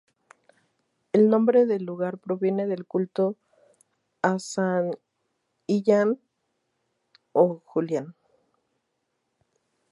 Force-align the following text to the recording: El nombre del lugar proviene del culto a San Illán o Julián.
El 1.13 1.29
nombre 1.29 1.67
del 1.67 1.83
lugar 1.85 2.17
proviene 2.17 2.65
del 2.65 2.87
culto 2.87 3.35
a 4.23 4.39
San 4.39 4.97
Illán 5.67 6.19
o 7.33 7.61
Julián. 7.65 8.15